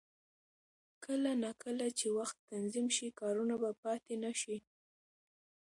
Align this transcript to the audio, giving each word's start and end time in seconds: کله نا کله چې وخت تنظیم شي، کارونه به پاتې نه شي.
کله 1.05 1.31
نا 1.43 1.51
کله 1.63 1.85
چې 1.99 2.07
وخت 2.17 2.37
تنظیم 2.51 2.87
شي، 2.95 3.07
کارونه 3.19 3.55
به 3.61 3.71
پاتې 3.81 4.13
نه 4.23 4.31
شي. 4.41 4.57